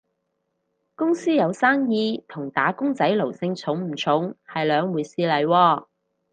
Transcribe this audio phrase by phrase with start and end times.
[0.95, 5.85] 公司有生意同打工仔奴性重唔重係兩回事嚟喎